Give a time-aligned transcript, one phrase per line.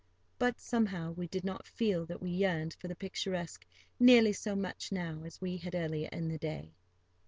[0.39, 3.67] But, somehow, we did not feel that we yearned for the picturesque
[3.99, 6.73] nearly so much now as we had earlier in the day.